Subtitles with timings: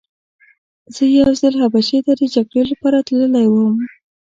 [0.95, 3.75] زه یو ځل حبشې ته د جګړې لپاره تللی وم.